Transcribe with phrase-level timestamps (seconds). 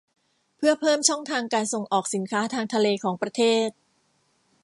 [0.57, 3.69] เพื่อเพิ่มช่องทางการส่งออกสินค้าทางทะเลของประเทศ